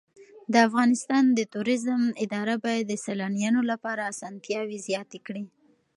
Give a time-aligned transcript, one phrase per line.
[0.53, 5.43] د افغانستان د توریزم اداره باید د سېلانیانو لپاره اسانتیاوې زیاتې کړي.